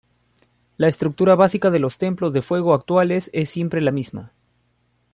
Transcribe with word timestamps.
La 0.77 0.87
estructura 0.87 1.35
básica 1.35 1.69
de 1.69 1.77
los 1.77 1.99
templos 1.99 2.33
de 2.33 2.41
fuego 2.41 2.73
actuales 2.73 3.29
es 3.33 3.51
siempre 3.51 3.81
la 3.81 3.91
misma. 3.91 4.33